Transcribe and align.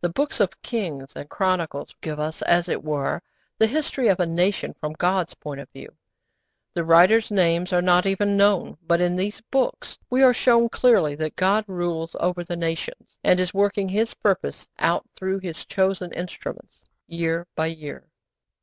The 0.00 0.08
Books 0.08 0.40
of 0.40 0.62
Kings 0.62 1.12
and 1.14 1.28
Chronicles 1.28 1.94
give 2.00 2.18
us, 2.18 2.40
as 2.40 2.66
it 2.66 2.82
were, 2.82 3.20
the 3.58 3.66
history 3.66 4.08
of 4.08 4.18
a 4.18 4.24
nation 4.24 4.72
from 4.80 4.94
God's 4.94 5.34
point 5.34 5.60
of 5.60 5.68
view. 5.68 5.94
The 6.72 6.82
writers' 6.82 7.30
names 7.30 7.70
are 7.70 7.82
not 7.82 8.06
even 8.06 8.38
known. 8.38 8.78
But 8.86 9.02
in 9.02 9.16
these 9.16 9.42
Books 9.50 9.98
we 10.08 10.22
are 10.22 10.32
shown 10.32 10.70
clearly 10.70 11.14
that 11.16 11.36
God 11.36 11.66
rules 11.68 12.16
over 12.20 12.42
the 12.42 12.56
nations, 12.56 13.18
and 13.22 13.38
is 13.38 13.52
working 13.52 13.90
His 13.90 14.14
purpose 14.14 14.66
out 14.78 15.04
through 15.14 15.40
His 15.40 15.66
chosen 15.66 16.10
instruments, 16.14 16.82
year 17.06 17.46
by 17.54 17.66
year. 17.66 18.08